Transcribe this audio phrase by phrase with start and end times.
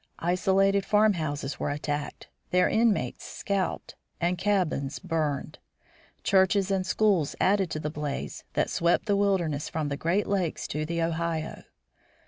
[0.17, 5.59] Isolated farmhouses were attacked, their inmates scalped, the cabins burned.
[6.23, 10.67] Churches and schools added to the blaze that swept the wilderness from the Great Lakes
[10.69, 11.65] to the Ohio.